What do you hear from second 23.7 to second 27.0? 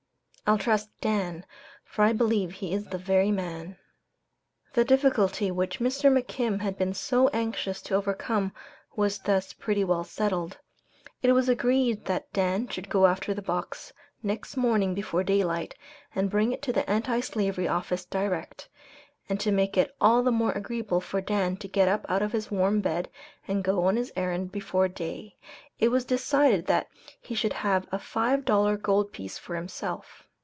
on this errand before day, it was decided that